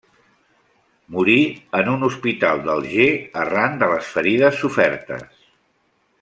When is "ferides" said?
4.17-4.59